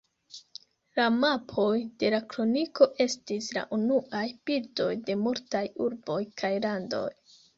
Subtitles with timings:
[0.99, 7.05] La mapoj de la Kroniko estis la unuaj bildoj de multaj urboj kaj landoj.